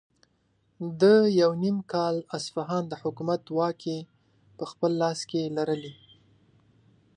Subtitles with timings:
[0.99, 3.97] ده یو نیم کال اصفهان د حکومت واکې
[4.57, 5.93] په خپل لاس کې لرلې.